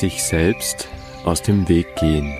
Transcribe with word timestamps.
sich 0.00 0.22
selbst 0.22 0.88
aus 1.26 1.42
dem 1.42 1.68
Weg 1.68 1.94
gehen. 1.96 2.34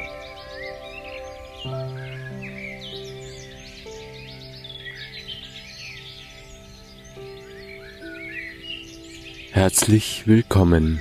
Herzlich 9.52 10.22
willkommen. 10.26 11.00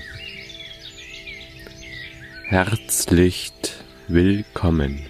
Herzlich 2.49 3.53
willkommen. 4.09 5.05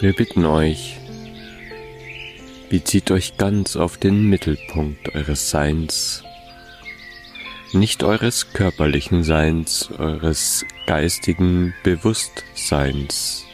Wir 0.00 0.14
bitten 0.14 0.44
euch, 0.44 0.96
bezieht 2.68 3.12
euch 3.12 3.36
ganz 3.36 3.76
auf 3.76 3.98
den 3.98 4.28
Mittelpunkt 4.28 5.14
eures 5.14 5.50
Seins, 5.50 6.24
nicht 7.72 8.02
eures 8.02 8.52
körperlichen 8.52 9.22
Seins, 9.22 9.90
eures 9.98 10.64
geistigen 10.86 11.74
Bewusstseins. 11.82 13.44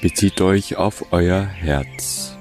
Bezieht 0.00 0.40
euch 0.40 0.76
auf 0.76 1.12
euer 1.12 1.42
Herz, 1.42 2.36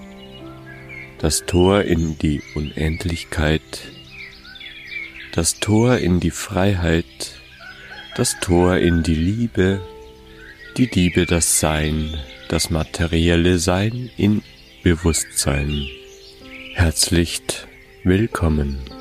das 1.18 1.46
Tor 1.46 1.82
in 1.82 2.18
die 2.18 2.42
Unendlichkeit, 2.56 3.62
das 5.34 5.60
Tor 5.60 5.98
in 5.98 6.20
die 6.20 6.32
Freiheit, 6.32 7.40
das 8.16 8.40
Tor 8.40 8.78
in 8.78 9.04
die 9.04 9.16
Liebe, 9.16 9.82
die 10.78 10.86
Liebe 10.86 11.26
das 11.26 11.60
Sein, 11.60 12.18
das 12.48 12.70
materielle 12.70 13.60
Sein 13.60 14.10
in 14.18 14.42
Bewusstsein. 14.84 15.86
Herzlich 16.76 17.42
willkommen. 18.04 18.99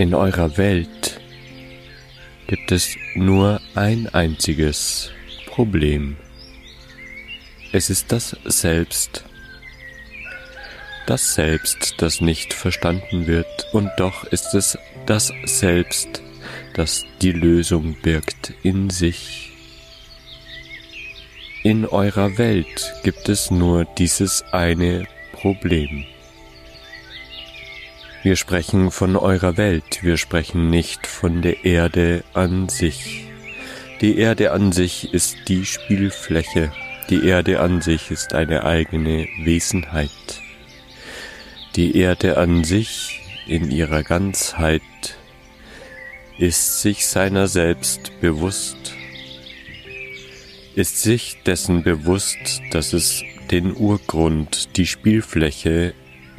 In 0.00 0.14
eurer 0.14 0.56
Welt 0.56 1.20
gibt 2.46 2.72
es 2.72 2.96
nur 3.14 3.60
ein 3.74 4.08
einziges 4.14 5.10
Problem. 5.44 6.16
Es 7.70 7.90
ist 7.90 8.10
das 8.10 8.34
Selbst. 8.46 9.26
Das 11.06 11.34
Selbst, 11.34 11.96
das 11.98 12.22
nicht 12.22 12.54
verstanden 12.54 13.26
wird, 13.26 13.66
und 13.74 13.90
doch 13.98 14.24
ist 14.24 14.54
es 14.54 14.78
das 15.04 15.34
Selbst, 15.44 16.22
das 16.72 17.04
die 17.20 17.32
Lösung 17.32 17.94
birgt 18.00 18.54
in 18.62 18.88
sich. 18.88 19.52
In 21.62 21.84
eurer 21.84 22.38
Welt 22.38 22.94
gibt 23.02 23.28
es 23.28 23.50
nur 23.50 23.84
dieses 23.84 24.44
eine 24.50 25.06
Problem. 25.32 26.06
Wir 28.22 28.36
sprechen 28.36 28.90
von 28.90 29.16
eurer 29.16 29.56
Welt, 29.56 30.02
wir 30.02 30.18
sprechen 30.18 30.68
nicht 30.68 31.06
von 31.06 31.40
der 31.40 31.64
Erde 31.64 32.22
an 32.34 32.68
sich. 32.68 33.24
Die 34.02 34.18
Erde 34.18 34.52
an 34.52 34.72
sich 34.72 35.14
ist 35.14 35.36
die 35.48 35.64
Spielfläche, 35.64 36.70
die 37.08 37.26
Erde 37.26 37.60
an 37.60 37.80
sich 37.80 38.10
ist 38.10 38.34
eine 38.34 38.64
eigene 38.64 39.26
Wesenheit. 39.42 40.10
Die 41.76 41.96
Erde 41.96 42.36
an 42.36 42.62
sich 42.62 43.22
in 43.46 43.70
ihrer 43.70 44.02
Ganzheit 44.02 44.82
ist 46.38 46.82
sich 46.82 47.06
seiner 47.06 47.48
selbst 47.48 48.12
bewusst 48.20 48.94
ist 50.76 51.02
sich 51.02 51.42
dessen 51.44 51.82
bewusst, 51.82 52.62
dass 52.70 52.92
es 52.92 53.22
den 53.50 53.76
Urgrund, 53.76 54.76
die 54.76 54.86
Spielfläche 54.86 55.94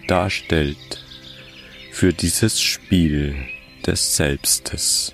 darstellt 0.08 1.02
für 1.92 2.14
dieses 2.14 2.62
Spiel 2.62 3.36
des 3.86 4.16
Selbstes. 4.16 5.14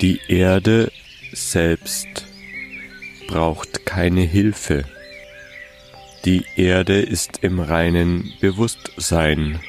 Die 0.00 0.20
Erde 0.28 0.90
selbst 1.32 2.06
braucht 3.28 3.86
keine 3.86 4.22
Hilfe. 4.22 4.84
Die 6.24 6.44
Erde 6.56 7.00
ist 7.00 7.40
im 7.42 7.60
reinen 7.60 8.32
Bewusstsein, 8.40 9.60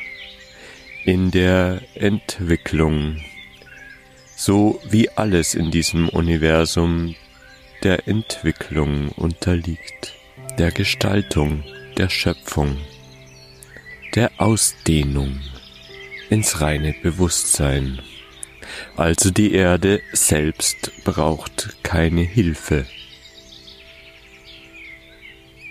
in 1.06 1.32
der 1.32 1.82
Entwicklung 1.96 3.22
so 4.36 4.82
wie 4.90 5.10
alles 5.10 5.56
in 5.56 5.72
diesem 5.72 6.10
Universum 6.10 7.16
der 7.84 8.08
Entwicklung 8.08 9.10
unterliegt, 9.10 10.14
der 10.58 10.72
Gestaltung, 10.72 11.64
der 11.98 12.10
Schöpfung, 12.10 12.78
der 14.16 14.32
Ausdehnung 14.38 15.40
ins 16.30 16.62
reine 16.62 16.96
Bewusstsein. 17.04 18.00
Also 18.96 19.30
die 19.30 19.54
Erde 19.54 20.02
selbst 20.14 20.92
braucht 21.04 21.84
keine 21.84 22.22
Hilfe. 22.22 22.86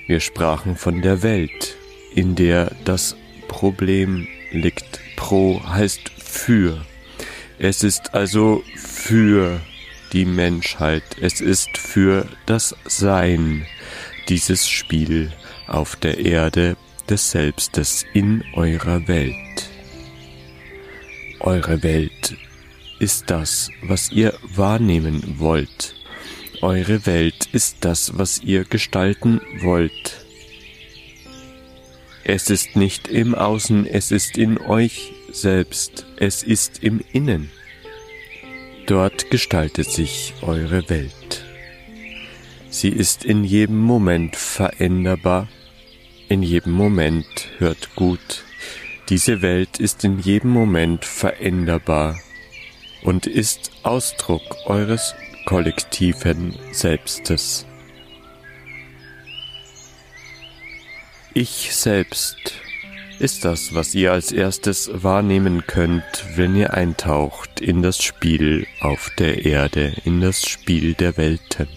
Wir 0.07 0.21
sprachen 0.21 0.77
von 0.77 1.03
der 1.03 1.23
Welt, 1.23 1.77
in 2.15 2.35
der 2.35 2.71
das 2.85 3.17
Problem 3.49 4.29
liegt. 4.53 5.01
Pro 5.17 5.63
heißt 5.67 6.11
für 6.19 6.85
es 7.59 7.83
ist 7.83 8.15
also 8.15 8.65
für 8.77 9.61
die 10.13 10.25
Menschheit, 10.25 11.05
es 11.21 11.41
ist 11.41 11.77
für 11.79 12.27
das 12.47 12.75
Sein 12.85 13.67
dieses 14.29 14.69
Spiel 14.69 15.33
auf 15.67 15.97
der 15.97 16.19
Erde 16.19 16.77
des 17.09 17.31
Selbstes 17.31 18.05
in 18.13 18.45
eurer 18.55 19.07
Welt. 19.09 19.71
Eure 21.41 21.83
Welt 21.83 22.37
ist 22.99 23.31
das, 23.31 23.71
was 23.83 24.11
ihr 24.11 24.35
wahrnehmen 24.55 25.39
wollt. 25.39 25.95
Eure 26.63 27.05
Welt 27.07 27.49
ist 27.53 27.79
das, 27.81 28.17
was 28.17 28.43
ihr 28.43 28.65
gestalten 28.65 29.41
wollt. 29.61 30.25
Es 32.25 32.49
ist 32.49 32.77
nicht 32.77 33.09
im 33.09 33.35
Außen, 33.35 33.87
es 33.87 34.11
ist 34.11 34.39
in 34.39 34.57
euch 34.57 35.13
selbst, 35.31 36.07
es 36.17 36.43
ist 36.43 36.83
im 36.83 37.03
Innen. 37.13 37.51
Dort 38.87 39.31
gestaltet 39.31 39.91
sich 39.91 40.33
eure 40.41 40.89
Welt. 40.89 41.45
Sie 42.71 42.89
ist 42.89 43.25
in 43.25 43.45
jedem 43.45 43.79
Moment 43.79 44.37
veränderbar, 44.37 45.49
in 46.29 46.43
jedem 46.43 46.73
Moment 46.73 47.49
hört 47.59 47.95
gut. 47.95 48.45
Diese 49.09 49.43
Welt 49.43 49.79
ist 49.79 50.05
in 50.05 50.19
jedem 50.19 50.51
Moment 50.51 51.05
veränderbar 51.05 52.19
und 53.03 53.27
ist 53.27 53.71
Ausdruck 53.83 54.43
eures 54.67 55.15
kollektiven 55.45 56.57
Selbstes. 56.73 57.67
Ich 61.35 61.75
selbst 61.75 62.37
ist 63.19 63.45
das, 63.45 63.75
was 63.75 63.95
ihr 63.95 64.13
als 64.13 64.33
erstes 64.33 64.91
wahrnehmen 64.93 65.67
könnt, 65.67 66.05
wenn 66.35 66.57
ihr 66.57 66.75
eintaucht 66.75 67.61
in 67.61 67.83
das 67.83 68.03
Spiel 68.03 68.67
auf 68.81 69.11
der 69.19 69.45
Erde, 69.45 69.95
in 70.05 70.21
das 70.21 70.49
Spiel 70.49 70.95
der 70.95 71.17
Welten. 71.17 71.69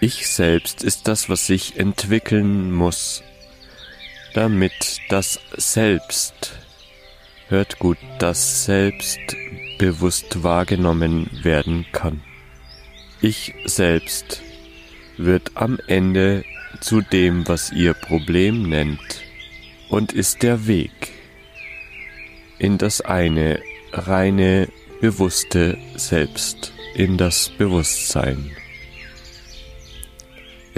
Ich 0.00 0.28
selbst 0.28 0.84
ist 0.84 1.08
das, 1.08 1.28
was 1.28 1.46
sich 1.46 1.76
entwickeln 1.76 2.70
muss, 2.70 3.24
damit 4.32 5.00
das 5.08 5.40
Selbst, 5.56 6.52
hört 7.48 7.80
gut, 7.80 7.98
das 8.20 8.64
Selbst 8.64 9.18
bewusst 9.78 10.44
wahrgenommen 10.44 11.28
werden 11.42 11.84
kann. 11.90 12.22
Ich 13.20 13.54
selbst 13.64 14.40
wird 15.16 15.52
am 15.54 15.80
Ende 15.88 16.44
zu 16.80 17.00
dem, 17.00 17.48
was 17.48 17.72
ihr 17.72 17.94
Problem 17.94 18.68
nennt, 18.68 19.22
und 19.88 20.12
ist 20.12 20.44
der 20.44 20.68
Weg 20.68 20.92
in 22.58 22.78
das 22.78 23.00
eine 23.00 23.60
reine, 23.92 24.68
bewusste 25.00 25.76
Selbst, 25.96 26.72
in 26.94 27.16
das 27.16 27.48
Bewusstsein. 27.48 28.52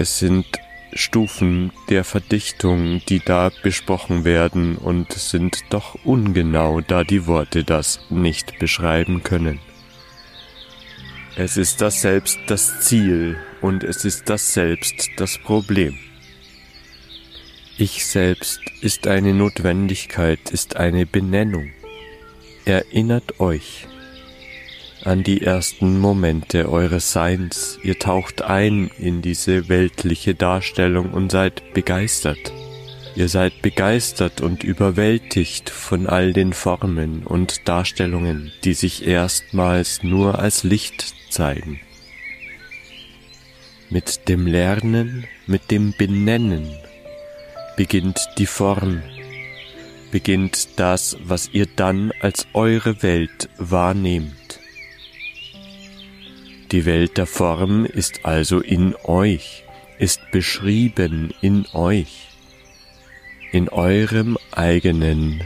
Es 0.01 0.17
sind 0.17 0.47
Stufen 0.93 1.71
der 1.91 2.03
Verdichtung, 2.03 3.03
die 3.07 3.19
da 3.19 3.51
besprochen 3.61 4.25
werden 4.25 4.75
und 4.75 5.13
sind 5.13 5.59
doch 5.69 5.93
ungenau, 6.03 6.81
da 6.81 7.03
die 7.03 7.27
Worte 7.27 7.63
das 7.63 7.99
nicht 8.09 8.57
beschreiben 8.57 9.21
können. 9.21 9.59
Es 11.35 11.55
ist 11.55 11.81
das 11.81 12.01
Selbst 12.01 12.39
das 12.47 12.81
Ziel 12.81 13.37
und 13.61 13.83
es 13.83 14.03
ist 14.03 14.27
das 14.27 14.55
Selbst 14.55 15.07
das 15.17 15.37
Problem. 15.37 15.99
Ich 17.77 18.03
selbst 18.03 18.59
ist 18.81 19.05
eine 19.05 19.35
Notwendigkeit, 19.35 20.49
ist 20.49 20.77
eine 20.77 21.05
Benennung. 21.05 21.69
Erinnert 22.65 23.39
euch 23.39 23.87
an 25.05 25.23
die 25.23 25.41
ersten 25.41 25.99
Momente 25.99 26.69
eures 26.69 27.11
Seins. 27.11 27.79
Ihr 27.83 27.97
taucht 27.99 28.41
ein 28.41 28.89
in 28.97 29.21
diese 29.21 29.69
weltliche 29.69 30.35
Darstellung 30.35 31.11
und 31.11 31.31
seid 31.31 31.73
begeistert. 31.73 32.51
Ihr 33.15 33.27
seid 33.27 33.61
begeistert 33.61 34.41
und 34.41 34.63
überwältigt 34.63 35.69
von 35.69 36.07
all 36.07 36.33
den 36.33 36.53
Formen 36.53 37.23
und 37.25 37.67
Darstellungen, 37.67 38.51
die 38.63 38.73
sich 38.73 39.05
erstmals 39.05 40.03
nur 40.03 40.39
als 40.39 40.63
Licht 40.63 41.13
zeigen. 41.29 41.81
Mit 43.89 44.29
dem 44.29 44.47
Lernen, 44.47 45.25
mit 45.47 45.71
dem 45.71 45.93
Benennen 45.97 46.69
beginnt 47.75 48.29
die 48.37 48.45
Form, 48.45 49.01
beginnt 50.11 50.79
das, 50.79 51.17
was 51.23 51.49
ihr 51.51 51.67
dann 51.75 52.13
als 52.21 52.47
eure 52.53 53.03
Welt 53.03 53.49
wahrnehmt. 53.57 54.40
Die 56.71 56.85
Welt 56.85 57.17
der 57.17 57.25
Form 57.27 57.85
ist 57.85 58.25
also 58.25 58.59
in 58.59 58.95
euch, 59.03 59.63
ist 59.99 60.21
beschrieben 60.31 61.33
in 61.41 61.65
euch 61.73 62.31
in 63.51 63.67
eurem 63.67 64.37
eigenen 64.51 65.43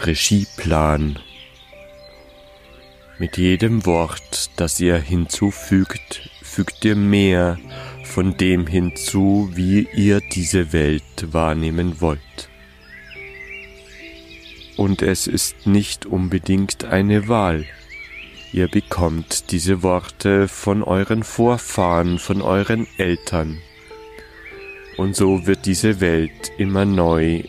Regieplan. 0.00 1.18
Mit 3.18 3.36
jedem 3.36 3.84
Wort, 3.86 4.50
das 4.56 4.80
ihr 4.80 4.98
hinzufügt, 4.98 6.30
fügt 6.42 6.84
ihr 6.84 6.96
mehr 6.96 7.58
von 8.04 8.36
dem 8.36 8.66
hinzu, 8.66 9.50
wie 9.54 9.86
ihr 9.94 10.20
diese 10.20 10.72
Welt 10.72 11.32
wahrnehmen 11.32 12.00
wollt. 12.00 12.20
Und 14.76 15.02
es 15.02 15.26
ist 15.26 15.66
nicht 15.66 16.04
unbedingt 16.04 16.84
eine 16.84 17.28
Wahl. 17.28 17.66
Ihr 18.56 18.68
bekommt 18.68 19.52
diese 19.52 19.82
Worte 19.82 20.48
von 20.48 20.82
euren 20.82 21.24
Vorfahren, 21.24 22.18
von 22.18 22.40
euren 22.40 22.86
Eltern, 22.96 23.58
und 24.96 25.14
so 25.14 25.46
wird 25.46 25.66
diese 25.66 26.00
Welt 26.00 26.52
immer 26.56 26.86
neu, 26.86 27.42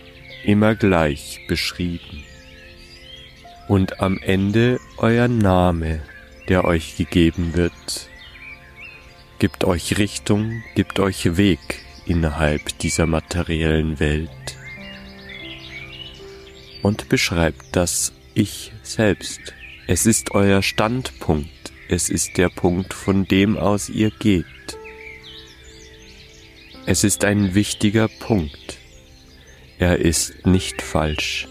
immer 0.43 0.75
gleich 0.75 1.39
beschrieben. 1.47 2.25
Und 3.69 4.01
am 4.01 4.17
Ende 4.17 4.81
euer 4.97 5.29
Name, 5.29 6.01
der 6.49 6.65
euch 6.65 6.97
gegeben 6.97 7.55
wird, 7.55 8.09
gibt 9.39 9.63
euch 9.63 9.97
Richtung, 9.97 10.61
gibt 10.75 10.99
euch 10.99 11.37
Weg 11.37 11.85
innerhalb 12.05 12.79
dieser 12.79 13.05
materiellen 13.05 14.01
Welt 14.01 14.57
und 16.83 17.07
beschreibt 17.07 17.77
das 17.77 18.11
Ich 18.33 18.73
selbst. 18.83 19.53
Es 19.89 20.05
ist 20.05 20.31
euer 20.31 20.61
Standpunkt, 20.63 21.71
es 21.87 22.09
ist 22.09 22.37
der 22.37 22.49
Punkt, 22.49 22.93
von 22.93 23.25
dem 23.25 23.55
aus 23.55 23.87
ihr 23.87 24.11
geht. 24.11 24.45
Es 26.85 27.05
ist 27.05 27.23
ein 27.23 27.55
wichtiger 27.55 28.09
Punkt. 28.09 28.79
Er 29.79 29.99
ist 29.99 30.45
nicht 30.45 30.81
falsch. 30.81 31.47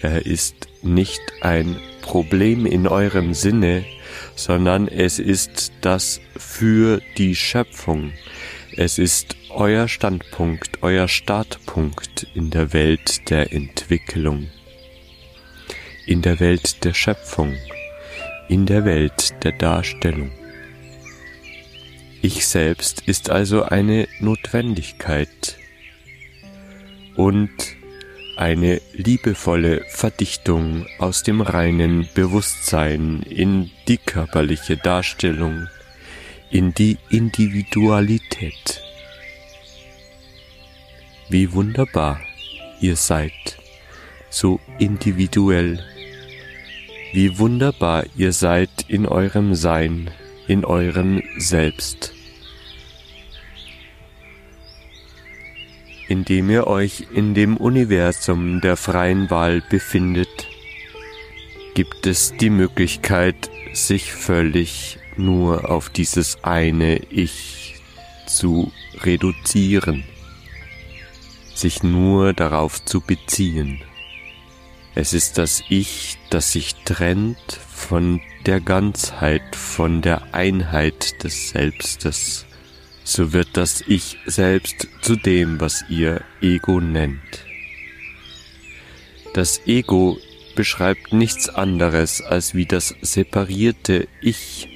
Er 0.00 0.26
ist 0.26 0.66
nicht 0.82 1.20
ein 1.40 1.78
Problem 2.00 2.66
in 2.66 2.88
eurem 2.88 3.32
Sinne, 3.32 3.84
sondern 4.34 4.88
es 4.88 5.20
ist 5.20 5.70
das 5.82 6.20
für 6.36 7.00
die 7.16 7.36
Schöpfung. 7.36 8.12
Es 8.76 8.98
ist 8.98 9.36
euer 9.50 9.86
Standpunkt, 9.86 10.82
euer 10.82 11.06
Startpunkt 11.06 12.26
in 12.34 12.50
der 12.50 12.72
Welt 12.72 13.30
der 13.30 13.52
Entwicklung, 13.52 14.48
in 16.06 16.22
der 16.22 16.40
Welt 16.40 16.84
der 16.84 16.94
Schöpfung, 16.94 17.54
in 18.48 18.66
der 18.66 18.84
Welt 18.84 19.34
der 19.44 19.52
Darstellung. 19.52 20.30
Ich 22.20 22.46
selbst 22.46 23.02
ist 23.06 23.30
also 23.30 23.64
eine 23.64 24.06
Notwendigkeit 24.20 25.56
und 27.16 27.50
eine 28.36 28.80
liebevolle 28.92 29.84
Verdichtung 29.88 30.86
aus 30.98 31.22
dem 31.22 31.40
reinen 31.40 32.08
Bewusstsein 32.14 33.22
in 33.22 33.70
die 33.88 33.98
körperliche 33.98 34.76
Darstellung, 34.76 35.68
in 36.50 36.72
die 36.74 36.96
Individualität. 37.10 38.82
Wie 41.28 41.52
wunderbar 41.52 42.20
ihr 42.80 42.96
seid, 42.96 43.58
so 44.30 44.60
individuell. 44.78 45.91
Wie 47.12 47.38
wunderbar 47.38 48.04
ihr 48.16 48.32
seid 48.32 48.86
in 48.88 49.06
eurem 49.06 49.54
Sein, 49.54 50.10
in 50.46 50.64
eurem 50.64 51.22
Selbst. 51.36 52.14
Indem 56.08 56.48
ihr 56.48 56.66
euch 56.66 57.08
in 57.12 57.34
dem 57.34 57.58
Universum 57.58 58.62
der 58.62 58.78
freien 58.78 59.28
Wahl 59.30 59.62
befindet, 59.68 60.48
gibt 61.74 62.06
es 62.06 62.34
die 62.40 62.50
Möglichkeit, 62.50 63.50
sich 63.74 64.12
völlig 64.12 64.98
nur 65.18 65.70
auf 65.70 65.90
dieses 65.90 66.42
eine 66.42 66.96
Ich 67.10 67.74
zu 68.26 68.72
reduzieren, 69.02 70.04
sich 71.54 71.82
nur 71.82 72.32
darauf 72.32 72.82
zu 72.86 73.02
beziehen. 73.02 73.82
Es 74.94 75.14
ist 75.14 75.38
das 75.38 75.62
Ich, 75.70 76.18
das 76.28 76.52
sich 76.52 76.74
trennt 76.84 77.58
von 77.74 78.20
der 78.44 78.60
Ganzheit, 78.60 79.56
von 79.56 80.02
der 80.02 80.34
Einheit 80.34 81.24
des 81.24 81.48
Selbstes, 81.48 82.44
so 83.02 83.32
wird 83.32 83.48
das 83.54 83.82
Ich 83.86 84.18
selbst 84.26 84.88
zu 85.00 85.16
dem, 85.16 85.60
was 85.60 85.84
ihr 85.88 86.20
Ego 86.42 86.80
nennt. 86.80 87.46
Das 89.32 89.66
Ego 89.66 90.18
beschreibt 90.56 91.14
nichts 91.14 91.48
anderes 91.48 92.20
als 92.20 92.54
wie 92.54 92.66
das 92.66 92.94
separierte 93.00 94.08
Ich, 94.20 94.68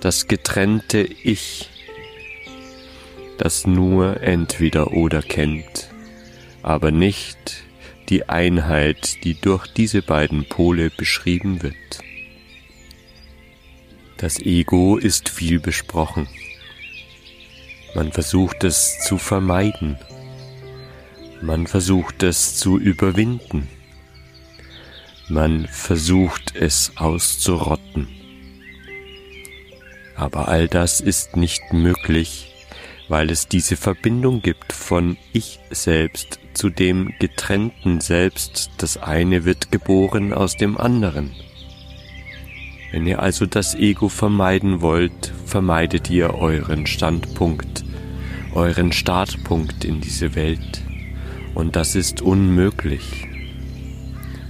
das 0.00 0.28
getrennte 0.28 1.00
Ich, 1.02 1.68
das 3.38 3.66
nur 3.66 4.22
entweder 4.22 4.92
oder 4.92 5.20
kennt, 5.20 5.90
aber 6.62 6.92
nicht 6.92 7.63
die 8.08 8.28
Einheit, 8.28 9.24
die 9.24 9.34
durch 9.34 9.66
diese 9.66 10.02
beiden 10.02 10.44
Pole 10.44 10.90
beschrieben 10.90 11.62
wird. 11.62 11.74
Das 14.16 14.38
Ego 14.38 14.96
ist 14.96 15.28
viel 15.28 15.60
besprochen. 15.60 16.28
Man 17.94 18.12
versucht 18.12 18.64
es 18.64 18.98
zu 19.00 19.18
vermeiden. 19.18 19.98
Man 21.42 21.66
versucht 21.66 22.22
es 22.22 22.56
zu 22.56 22.78
überwinden. 22.78 23.68
Man 25.28 25.66
versucht 25.68 26.54
es 26.56 26.92
auszurotten. 26.96 28.08
Aber 30.16 30.48
all 30.48 30.68
das 30.68 31.00
ist 31.00 31.36
nicht 31.36 31.72
möglich, 31.72 32.53
weil 33.08 33.30
es 33.30 33.48
diese 33.48 33.76
Verbindung 33.76 34.42
gibt 34.42 34.72
von 34.72 35.16
Ich 35.32 35.60
selbst 35.70 36.38
zu 36.54 36.70
dem 36.70 37.12
getrennten 37.18 38.00
Selbst, 38.00 38.70
das 38.78 38.96
eine 38.96 39.44
wird 39.44 39.72
geboren 39.72 40.32
aus 40.32 40.56
dem 40.56 40.78
anderen. 40.78 41.32
Wenn 42.92 43.06
ihr 43.06 43.20
also 43.20 43.44
das 43.44 43.74
Ego 43.74 44.08
vermeiden 44.08 44.80
wollt, 44.80 45.32
vermeidet 45.46 46.10
ihr 46.10 46.34
euren 46.34 46.86
Standpunkt, 46.86 47.84
euren 48.54 48.92
Startpunkt 48.92 49.84
in 49.84 50.00
diese 50.00 50.36
Welt. 50.36 50.80
Und 51.54 51.74
das 51.74 51.96
ist 51.96 52.22
unmöglich. 52.22 53.26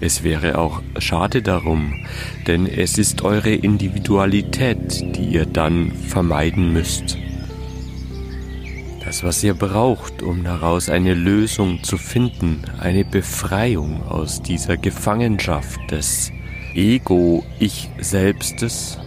Es 0.00 0.22
wäre 0.22 0.58
auch 0.58 0.82
schade 0.98 1.40
darum, 1.40 2.06
denn 2.46 2.66
es 2.66 2.98
ist 2.98 3.22
eure 3.22 3.54
Individualität, 3.54 5.00
die 5.16 5.24
ihr 5.24 5.46
dann 5.46 5.92
vermeiden 5.92 6.72
müsst. 6.72 7.16
Das, 9.14 9.22
was 9.22 9.44
ihr 9.44 9.54
braucht, 9.54 10.24
um 10.24 10.42
daraus 10.42 10.88
eine 10.88 11.14
Lösung 11.14 11.84
zu 11.84 11.98
finden, 11.98 12.64
eine 12.80 13.04
Befreiung 13.04 14.02
aus 14.02 14.42
dieser 14.42 14.76
Gefangenschaft 14.76 15.78
des 15.88 16.32
Ego-Ich 16.74 17.90
Selbstes, 18.00 18.98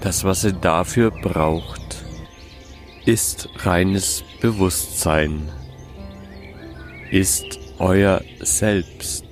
das, 0.00 0.22
was 0.22 0.44
er 0.44 0.52
dafür 0.52 1.10
braucht, 1.10 2.04
ist 3.04 3.48
reines 3.56 4.22
Bewusstsein, 4.40 5.48
ist 7.10 7.58
euer 7.80 8.22
Selbst, 8.38 9.24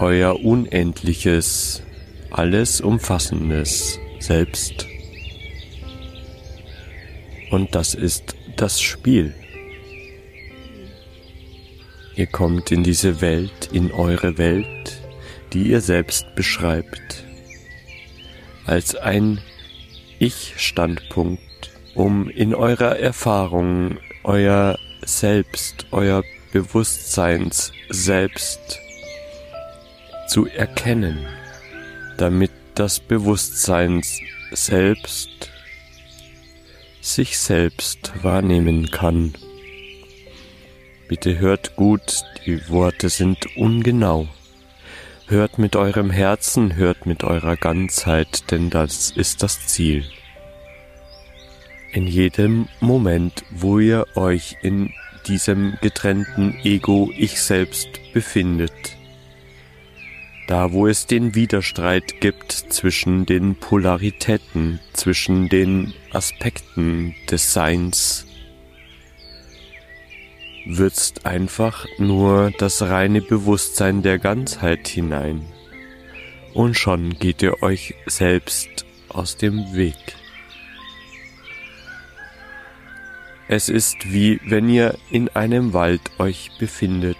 euer 0.00 0.44
unendliches, 0.44 1.80
alles 2.32 2.80
umfassendes 2.80 4.00
Selbst. 4.18 4.88
Und 7.54 7.76
das 7.76 7.94
ist 7.94 8.34
das 8.56 8.82
Spiel. 8.82 9.32
Ihr 12.16 12.26
kommt 12.26 12.72
in 12.72 12.82
diese 12.82 13.20
Welt, 13.20 13.68
in 13.70 13.92
eure 13.92 14.38
Welt, 14.38 15.00
die 15.52 15.68
ihr 15.68 15.80
selbst 15.80 16.34
beschreibt, 16.34 17.24
als 18.66 18.96
ein 18.96 19.40
Ich-Standpunkt, 20.18 21.70
um 21.94 22.28
in 22.28 22.56
eurer 22.56 22.98
Erfahrung 22.98 23.98
euer 24.24 24.76
Selbst, 25.04 25.86
euer 25.92 26.24
Bewusstseins 26.52 27.70
selbst 27.88 28.80
zu 30.26 30.46
erkennen, 30.46 31.24
damit 32.16 32.50
das 32.74 32.98
Bewusstsein 32.98 34.02
selbst 34.50 35.33
sich 37.04 37.38
selbst 37.38 38.12
wahrnehmen 38.22 38.90
kann. 38.90 39.34
Bitte 41.06 41.38
hört 41.38 41.76
gut, 41.76 42.24
die 42.46 42.68
Worte 42.70 43.10
sind 43.10 43.56
ungenau. 43.56 44.26
Hört 45.26 45.58
mit 45.58 45.76
eurem 45.76 46.10
Herzen, 46.10 46.76
hört 46.76 47.04
mit 47.04 47.22
eurer 47.22 47.56
Ganzheit, 47.56 48.50
denn 48.50 48.70
das 48.70 49.10
ist 49.10 49.42
das 49.42 49.66
Ziel. 49.66 50.04
In 51.92 52.06
jedem 52.06 52.68
Moment, 52.80 53.44
wo 53.50 53.78
ihr 53.78 54.06
euch 54.16 54.56
in 54.62 54.92
diesem 55.26 55.76
getrennten 55.82 56.54
Ego 56.64 57.10
Ich 57.16 57.40
selbst 57.40 57.88
befindet, 58.14 58.72
da 60.46 60.72
wo 60.72 60.86
es 60.86 61.06
den 61.06 61.34
Widerstreit 61.34 62.20
gibt 62.20 62.52
zwischen 62.52 63.26
den 63.26 63.54
Polaritäten, 63.54 64.80
zwischen 64.92 65.48
den 65.48 65.94
Aspekten 66.12 67.14
des 67.30 67.52
Seins, 67.52 68.26
würzt 70.66 71.26
einfach 71.26 71.86
nur 71.98 72.52
das 72.58 72.82
reine 72.82 73.20
Bewusstsein 73.20 74.02
der 74.02 74.18
Ganzheit 74.18 74.88
hinein, 74.88 75.42
und 76.52 76.74
schon 76.74 77.18
geht 77.18 77.42
ihr 77.42 77.62
euch 77.62 77.94
selbst 78.06 78.86
aus 79.08 79.36
dem 79.36 79.74
Weg. 79.74 79.96
Es 83.48 83.68
ist 83.68 84.12
wie 84.12 84.40
wenn 84.46 84.68
ihr 84.68 84.96
in 85.10 85.28
einem 85.28 85.72
Wald 85.74 86.00
euch 86.18 86.50
befindet 86.58 87.16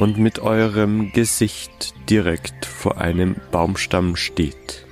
und 0.00 0.16
mit 0.16 0.38
eurem 0.38 1.12
Gesicht 1.12 1.92
direkt 2.08 2.64
vor 2.64 2.96
einem 2.96 3.36
Baumstamm 3.52 4.16
steht. 4.16 4.86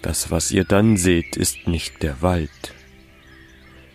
Das, 0.00 0.30
was 0.30 0.52
ihr 0.52 0.62
dann 0.62 0.96
seht, 0.96 1.36
ist 1.36 1.66
nicht 1.66 2.04
der 2.04 2.22
Wald. 2.22 2.74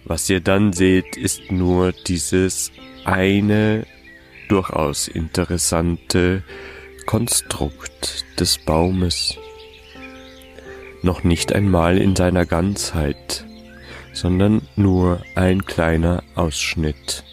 Was 0.03 0.29
ihr 0.29 0.41
dann 0.41 0.73
seht, 0.73 1.15
ist 1.15 1.53
nur 1.53 1.93
dieses 1.93 2.73
eine 3.05 3.87
durchaus 4.49 5.07
interessante 5.07 6.43
Konstrukt 7.05 8.25
des 8.37 8.57
Baumes. 8.57 9.37
Noch 11.01 11.23
nicht 11.23 11.53
einmal 11.53 11.97
in 11.97 12.13
seiner 12.13 12.45
Ganzheit, 12.45 13.45
sondern 14.11 14.67
nur 14.75 15.23
ein 15.35 15.65
kleiner 15.65 16.23
Ausschnitt. 16.35 17.23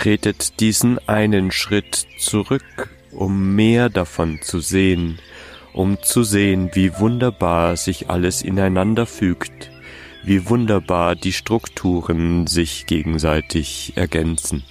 Tretet 0.00 0.60
diesen 0.60 0.98
einen 1.10 1.52
Schritt 1.52 2.06
zurück, 2.18 2.88
um 3.10 3.54
mehr 3.54 3.90
davon 3.90 4.40
zu 4.40 4.60
sehen, 4.60 5.18
um 5.74 6.02
zu 6.02 6.22
sehen, 6.22 6.70
wie 6.72 6.98
wunderbar 6.98 7.76
sich 7.76 8.08
alles 8.08 8.40
ineinander 8.40 9.04
fügt, 9.04 9.70
wie 10.24 10.48
wunderbar 10.48 11.16
die 11.16 11.34
Strukturen 11.34 12.46
sich 12.46 12.86
gegenseitig 12.86 13.92
ergänzen. 13.96 14.64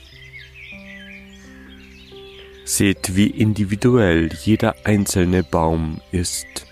Seht, 2.65 3.15
wie 3.15 3.27
individuell 3.27 4.31
jeder 4.43 4.77
einzelne 4.83 5.43
Baum 5.43 6.01
ist. 6.11 6.65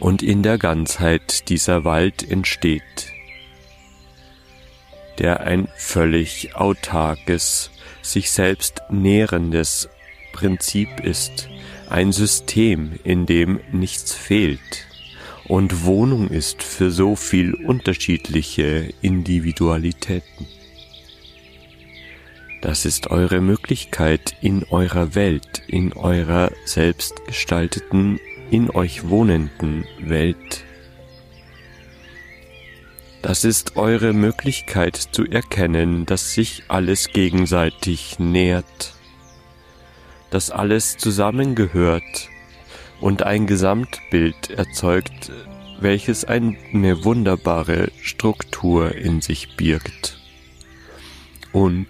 Und 0.00 0.22
in 0.22 0.42
der 0.42 0.58
Ganzheit 0.58 1.48
dieser 1.48 1.86
Wald 1.86 2.30
entsteht, 2.30 3.15
der 5.18 5.40
ein 5.40 5.68
völlig 5.76 6.54
autarkes, 6.54 7.70
sich 8.02 8.30
selbst 8.30 8.82
nährendes 8.90 9.88
Prinzip 10.32 11.00
ist, 11.00 11.48
ein 11.88 12.12
System, 12.12 12.98
in 13.04 13.26
dem 13.26 13.60
nichts 13.72 14.12
fehlt, 14.12 14.86
und 15.48 15.84
Wohnung 15.84 16.28
ist 16.28 16.62
für 16.62 16.90
so 16.90 17.16
viel 17.16 17.54
unterschiedliche 17.54 18.92
Individualitäten. 19.00 20.46
Das 22.62 22.84
ist 22.84 23.06
eure 23.10 23.40
Möglichkeit 23.40 24.34
in 24.40 24.64
eurer 24.64 25.14
Welt, 25.14 25.62
in 25.68 25.92
eurer 25.92 26.50
selbstgestalteten, 26.64 28.18
in 28.50 28.70
euch 28.70 29.08
wohnenden 29.08 29.84
Welt. 30.00 30.65
Das 33.26 33.42
ist 33.42 33.76
eure 33.76 34.12
Möglichkeit 34.12 34.94
zu 34.94 35.24
erkennen, 35.26 36.06
dass 36.06 36.32
sich 36.32 36.62
alles 36.68 37.08
gegenseitig 37.08 38.20
nährt, 38.20 38.94
dass 40.30 40.52
alles 40.52 40.96
zusammengehört, 40.96 42.28
und 43.00 43.24
ein 43.24 43.48
Gesamtbild 43.48 44.50
erzeugt, 44.50 45.32
welches 45.80 46.24
eine 46.24 47.04
wunderbare 47.04 47.90
Struktur 48.00 48.94
in 48.94 49.20
sich 49.20 49.56
birgt 49.56 50.20
und 51.52 51.88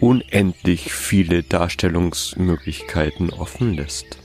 unendlich 0.00 0.94
viele 0.94 1.42
Darstellungsmöglichkeiten 1.42 3.28
offen 3.34 3.74
lässt. 3.74 4.16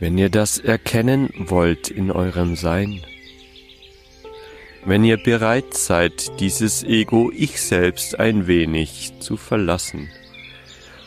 Wenn 0.00 0.18
ihr 0.18 0.28
das 0.28 0.58
erkennen 0.58 1.30
wollt 1.38 1.88
in 1.88 2.10
eurem 2.10 2.54
Sein, 2.54 3.00
wenn 4.84 5.04
ihr 5.04 5.16
bereit 5.16 5.74
seid, 5.74 6.40
dieses 6.40 6.84
Ego 6.84 7.30
Ich 7.34 7.60
selbst 7.60 8.18
ein 8.18 8.46
wenig 8.46 9.12
zu 9.20 9.36
verlassen, 9.36 10.08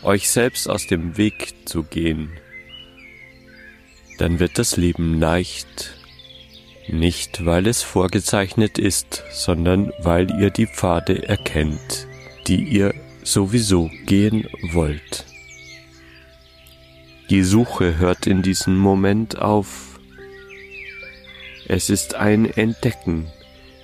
euch 0.03 0.29
selbst 0.29 0.69
aus 0.69 0.87
dem 0.87 1.17
Weg 1.17 1.53
zu 1.65 1.83
gehen, 1.83 2.31
dann 4.17 4.39
wird 4.39 4.59
das 4.59 4.77
Leben 4.77 5.19
leicht, 5.19 5.95
nicht 6.87 7.45
weil 7.45 7.67
es 7.67 7.81
vorgezeichnet 7.81 8.77
ist, 8.77 9.23
sondern 9.31 9.91
weil 9.99 10.29
ihr 10.39 10.49
die 10.49 10.67
Pfade 10.67 11.27
erkennt, 11.27 12.07
die 12.47 12.63
ihr 12.63 12.93
sowieso 13.23 13.89
gehen 14.05 14.47
wollt. 14.73 15.25
Die 17.29 17.43
Suche 17.43 17.97
hört 17.97 18.27
in 18.27 18.41
diesem 18.41 18.77
Moment 18.77 19.39
auf. 19.39 19.99
Es 21.67 21.89
ist 21.89 22.15
ein 22.15 22.45
Entdecken, 22.45 23.31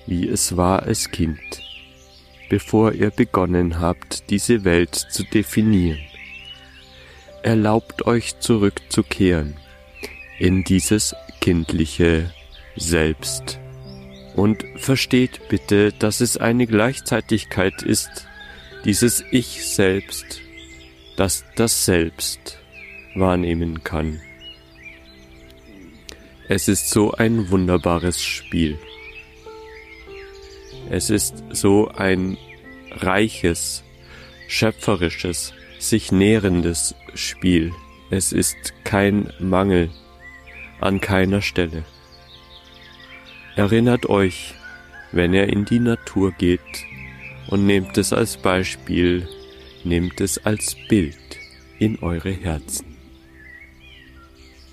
wie 0.08 0.28
es 0.28 0.58
war 0.58 0.84
als 0.84 1.12
Kind 1.12 1.40
bevor 2.50 2.94
ihr 2.94 3.10
begonnen 3.10 3.80
habt, 3.80 4.30
diese 4.30 4.64
Welt 4.64 4.96
zu 4.96 5.24
definieren. 5.24 6.00
Erlaubt 7.44 8.06
euch 8.06 8.40
zurückzukehren 8.40 9.56
in 10.40 10.64
dieses 10.64 11.16
kindliche 11.42 12.32
Selbst. 12.76 13.60
Und 14.36 14.64
versteht 14.76 15.50
bitte, 15.50 15.92
dass 15.94 16.22
es 16.22 16.38
eine 16.38 16.68
Gleichzeitigkeit 16.68 17.82
ist, 17.82 18.28
dieses 18.86 19.24
Ich 19.32 19.66
selbst, 19.66 20.42
das 21.16 21.44
das 21.56 21.86
Selbst 21.86 22.60
wahrnehmen 23.16 23.84
kann. 23.84 24.22
Es 26.48 26.68
ist 26.68 26.92
so 26.92 27.14
ein 27.14 27.50
wunderbares 27.50 28.22
Spiel. 28.22 28.78
Es 30.90 31.10
ist 31.10 31.44
so 31.52 31.90
ein 31.90 32.38
reiches, 32.92 33.84
schöpferisches, 34.48 35.54
sich 35.80 36.12
nährendes 36.12 36.96
Spiel. 37.14 37.74
Es 38.10 38.32
ist 38.32 38.74
kein 38.84 39.32
Mangel 39.40 39.90
an 40.80 41.02
keiner 41.02 41.42
Stelle. 41.42 41.84
Erinnert 43.56 44.08
euch, 44.08 44.54
wenn 45.12 45.34
ihr 45.34 45.50
in 45.50 45.66
die 45.66 45.80
Natur 45.80 46.32
geht 46.32 46.62
und 47.48 47.66
nehmt 47.66 47.98
es 47.98 48.14
als 48.14 48.38
Beispiel, 48.38 49.28
nehmt 49.84 50.22
es 50.22 50.46
als 50.46 50.76
Bild 50.88 51.18
in 51.80 52.00
eure 52.00 52.32
Herzen. 52.32 52.98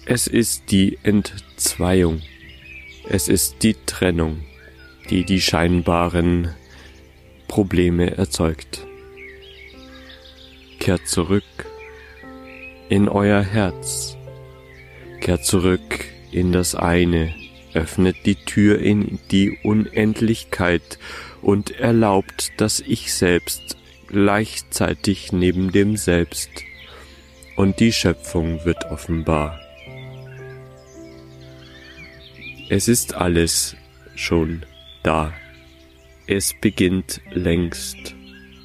Es 0.07 0.27
ist 0.27 0.71
die 0.71 0.99
Entzweiung, 1.03 2.21
es 3.09 3.29
ist 3.29 3.63
die 3.63 3.75
Trennung, 3.87 4.45
die 5.11 5.25
die 5.25 5.41
scheinbaren 5.41 6.49
Probleme 7.49 8.17
erzeugt. 8.17 8.87
Kehrt 10.79 11.09
zurück 11.09 11.45
in 12.89 13.09
euer 13.09 13.43
Herz, 13.43 14.17
kehrt 15.21 15.45
zurück 15.45 16.05
in 16.33 16.53
das 16.53 16.75
eine, 16.75 17.35
öffnet 17.75 18.17
die 18.25 18.35
Tür 18.35 18.79
in 18.81 19.19
die 19.31 19.59
Unendlichkeit 19.63 20.99
und 21.43 21.71
erlaubt, 21.79 22.53
dass 22.59 22.81
ich 22.81 23.13
selbst 23.13 23.77
gleichzeitig 24.07 25.33
neben 25.33 25.73
dem 25.73 25.97
Selbst 25.97 26.51
und 27.57 27.81
die 27.81 27.93
Schöpfung 27.93 28.65
wird 28.65 28.85
offenbar. 28.91 29.61
Es 32.69 32.89
ist 32.89 33.15
alles 33.15 33.77
schon 34.15 34.65
da. 35.05 35.33
Es 36.27 36.55
beginnt 36.61 37.21
längst. 37.31 38.17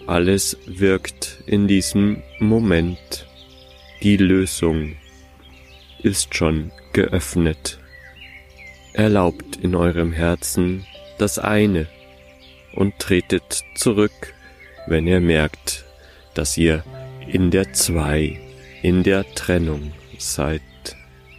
Alles 0.07 0.57
wirkt 0.65 1.43
in 1.45 1.67
diesem 1.67 2.23
Moment. 2.39 3.27
Die 4.01 4.17
Lösung 4.17 4.95
ist 6.01 6.33
schon 6.33 6.71
geöffnet. 6.93 7.79
Erlaubt 8.93 9.57
in 9.57 9.75
eurem 9.75 10.13
Herzen 10.13 10.85
das 11.19 11.37
eine 11.37 11.87
und 12.73 12.97
tretet 12.97 13.63
zurück, 13.75 14.33
wenn 14.87 15.05
ihr 15.05 15.19
merkt, 15.19 15.85
dass 16.33 16.57
ihr 16.57 16.83
in 17.27 17.51
der 17.51 17.73
Zwei, 17.73 18.39
in 18.81 19.03
der 19.03 19.25
Trennung 19.35 19.91
seid. 20.17 20.61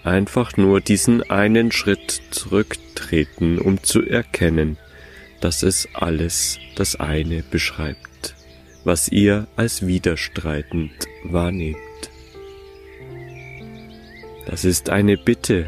Einfach 0.05 0.57
nur 0.57 0.81
diesen 0.81 1.29
einen 1.31 1.73
Schritt 1.73 2.23
zurücktreten, 2.31 3.59
um 3.59 3.83
zu 3.83 4.07
erkennen, 4.07 4.79
dass 5.41 5.63
es 5.63 5.89
alles 5.95 6.59
das 6.77 6.97
eine 6.97 7.43
beschreibt, 7.43 8.35
was 8.85 9.09
ihr 9.09 9.47
als 9.57 9.87
widerstreitend 9.87 10.93
wahrnehmt. 11.25 11.79
Das 14.47 14.65
ist 14.65 14.91
eine 14.91 15.17
Bitte 15.17 15.67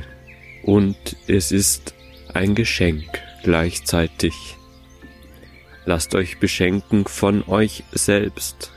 und 0.62 1.17
es 1.26 1.52
ist 1.52 1.95
ein 2.35 2.55
Geschenk 2.55 3.21
gleichzeitig. 3.43 4.35
Lasst 5.85 6.14
euch 6.14 6.38
beschenken 6.38 7.07
von 7.07 7.43
euch 7.49 7.83
selbst. 7.93 8.73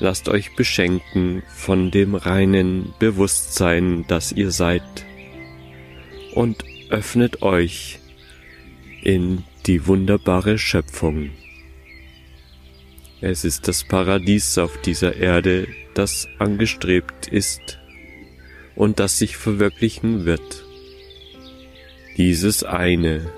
Lasst 0.00 0.28
euch 0.28 0.56
beschenken 0.56 1.42
von 1.54 1.90
dem 1.90 2.14
reinen 2.14 2.94
Bewusstsein, 2.98 4.04
das 4.08 4.32
ihr 4.32 4.50
seid. 4.50 4.82
Und 6.34 6.64
öffnet 6.88 7.42
euch 7.42 7.99
in 9.02 9.44
die 9.66 9.86
wunderbare 9.86 10.58
Schöpfung. 10.58 11.30
Es 13.20 13.44
ist 13.44 13.68
das 13.68 13.84
Paradies 13.84 14.56
auf 14.56 14.80
dieser 14.80 15.16
Erde, 15.16 15.68
das 15.94 16.26
angestrebt 16.38 17.26
ist 17.28 17.78
und 18.74 18.98
das 18.98 19.18
sich 19.18 19.36
verwirklichen 19.36 20.24
wird. 20.24 20.64
Dieses 22.16 22.64
eine, 22.64 23.30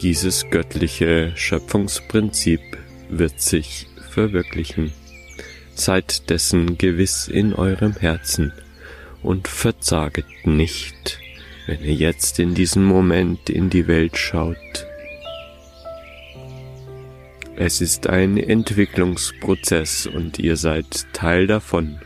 dieses 0.00 0.48
göttliche 0.50 1.32
Schöpfungsprinzip 1.36 2.60
wird 3.08 3.40
sich 3.40 3.86
verwirklichen. 4.10 4.92
Seid 5.74 6.30
dessen 6.30 6.78
gewiss 6.78 7.28
in 7.28 7.52
eurem 7.54 7.94
Herzen 7.94 8.52
und 9.22 9.48
verzaget 9.48 10.26
nicht, 10.44 11.20
wenn 11.68 11.84
ihr 11.84 11.92
jetzt 11.92 12.38
in 12.38 12.54
diesem 12.54 12.82
Moment 12.82 13.50
in 13.50 13.68
die 13.68 13.86
Welt 13.86 14.16
schaut. 14.16 14.86
Es 17.56 17.82
ist 17.82 18.06
ein 18.06 18.38
Entwicklungsprozess 18.38 20.06
und 20.06 20.38
ihr 20.38 20.56
seid 20.56 21.12
Teil 21.12 21.46
davon. 21.46 22.00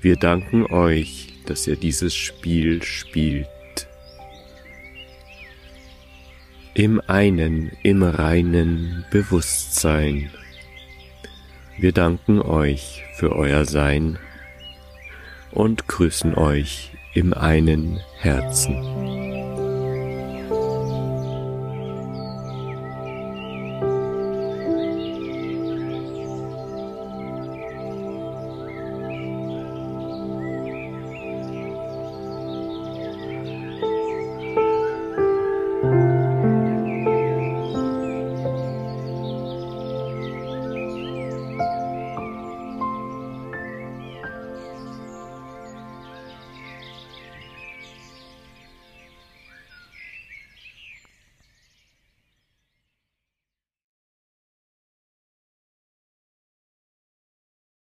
Wir 0.00 0.16
danken 0.16 0.64
euch, 0.64 1.34
dass 1.44 1.66
ihr 1.66 1.76
dieses 1.76 2.14
Spiel 2.14 2.82
spielt. 2.82 3.46
Im 6.72 7.02
einen, 7.06 7.72
im 7.82 8.02
reinen 8.02 9.04
Bewusstsein. 9.10 10.30
Wir 11.76 11.92
danken 11.92 12.40
euch 12.40 13.04
für 13.16 13.36
euer 13.36 13.66
Sein 13.66 14.18
und 15.50 15.88
grüßen 15.88 16.34
euch 16.34 16.93
im 17.14 17.32
einen 17.32 18.00
Herzen. 18.20 19.23